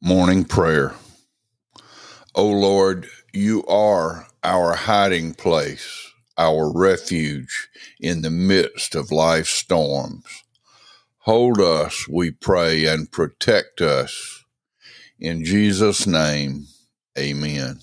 Morning 0.00 0.44
Prayer. 0.44 0.94
O 2.34 2.46
Lord, 2.46 3.08
you 3.32 3.64
are 3.66 4.28
our 4.44 4.74
hiding 4.74 5.34
place, 5.34 6.12
our 6.38 6.72
refuge 6.72 7.68
in 8.00 8.22
the 8.22 8.30
midst 8.30 8.94
of 8.94 9.12
life's 9.12 9.50
storms. 9.50 10.24
Hold 11.20 11.60
us, 11.60 12.08
we 12.08 12.30
pray, 12.30 12.86
and 12.86 13.12
protect 13.12 13.80
us. 13.80 14.44
In 15.20 15.44
Jesus' 15.44 16.06
name, 16.06 16.66
amen. 17.18 17.80